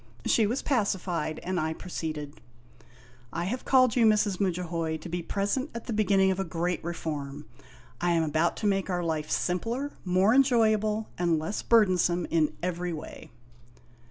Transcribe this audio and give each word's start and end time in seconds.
She 0.25 0.47
was 0.47 0.63
pacified, 0.63 1.37
and 1.43 1.59
I 1.59 1.75
proceeded:" 1.75 2.41
I 3.31 3.43
have 3.45 3.65
called 3.65 3.95
you, 3.95 4.03
Mrs. 4.03 4.39
Mudjahoy, 4.39 4.97
to 4.97 5.07
be 5.07 5.21
present 5.21 5.69
at 5.75 5.85
the 5.85 5.93
beginning 5.93 6.31
of 6.31 6.39
a 6.39 6.43
Great 6.43 6.83
Reform. 6.83 7.45
I 8.01 8.13
am 8.13 8.23
about 8.23 8.57
to 8.57 8.65
make 8.65 8.89
our 8.89 9.03
life 9.03 9.29
simpler, 9.29 9.91
more 10.03 10.33
enjoyable, 10.33 11.07
and 11.19 11.37
less 11.37 11.61
burdensome 11.61 12.25
in 12.31 12.51
every 12.63 12.93
way." 12.93 13.29